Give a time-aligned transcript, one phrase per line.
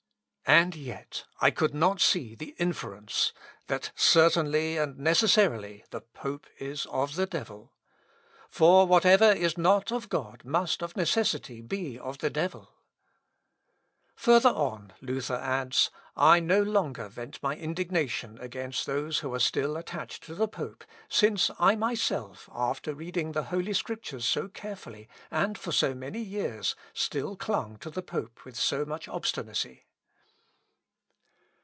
[0.47, 1.23] And yet...
[1.39, 3.63] I could not see the inference, viz.
[3.67, 7.71] that certainly and necessarily the pope is of the devil.
[8.49, 12.69] For whatever is not of God must, of necessity, be of the devil."
[14.17, 19.77] Further on, Luther adds "I no longer vent my indignation against those who are still
[19.77, 25.57] attached to the pope, since I myself, after reading the Holy Scriptures so carefully, and
[25.57, 29.85] for so many years, still clung to the pope with so much obstinacy."